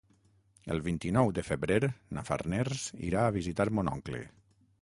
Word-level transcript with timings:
El 0.75 0.79
vint-i-nou 0.87 1.29
de 1.39 1.43
febrer 1.51 1.77
na 2.19 2.25
Farners 2.31 2.89
irà 3.11 3.27
a 3.27 3.35
visitar 3.39 3.73
mon 3.81 3.93
oncle. 3.97 4.27